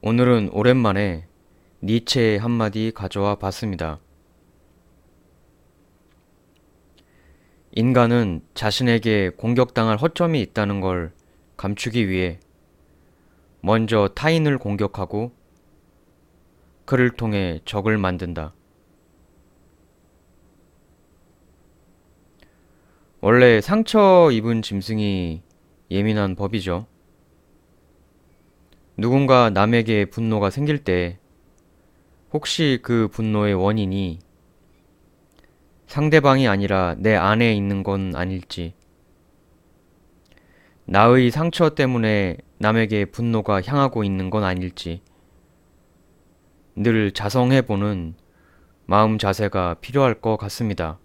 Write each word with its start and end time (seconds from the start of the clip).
오늘은 0.00 0.50
오랜만에 0.52 1.26
니체의 1.82 2.38
한마디 2.38 2.92
가져와 2.94 3.34
봤습니다. 3.34 3.98
인간은 7.72 8.42
자신에게 8.54 9.30
공격당할 9.30 9.96
허점이 9.96 10.40
있다는 10.40 10.80
걸 10.80 11.12
감추기 11.56 12.08
위해 12.08 12.38
먼저 13.60 14.08
타인을 14.14 14.58
공격하고 14.58 15.32
그를 16.84 17.10
통해 17.10 17.58
적을 17.64 17.98
만든다. 17.98 18.54
원래 23.20 23.60
상처 23.60 24.30
입은 24.30 24.62
짐승이 24.62 25.42
예민한 25.90 26.36
법이죠. 26.36 26.86
누군가 29.00 29.48
남에게 29.48 30.06
분노가 30.06 30.50
생길 30.50 30.82
때 30.82 31.20
혹시 32.32 32.80
그 32.82 33.06
분노의 33.06 33.54
원인이 33.54 34.18
상대방이 35.86 36.48
아니라 36.48 36.96
내 36.98 37.14
안에 37.14 37.54
있는 37.54 37.84
건 37.84 38.16
아닐지, 38.16 38.74
나의 40.84 41.30
상처 41.30 41.76
때문에 41.76 42.38
남에게 42.58 43.04
분노가 43.04 43.62
향하고 43.62 44.02
있는 44.02 44.30
건 44.30 44.42
아닐지, 44.42 45.00
늘 46.74 47.12
자성해보는 47.12 48.16
마음 48.86 49.16
자세가 49.16 49.74
필요할 49.74 50.14
것 50.14 50.36
같습니다. 50.38 50.98